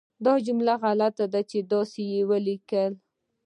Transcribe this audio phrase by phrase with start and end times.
[0.25, 1.41] دا جمله غلطه ده،
[1.73, 2.83] داسې یې ولیکه